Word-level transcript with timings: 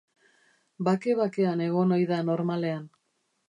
Bake-bakean 0.87 1.63
egon 1.67 1.95
ohi 1.99 2.11
da 2.15 2.21
normalean. 2.33 2.93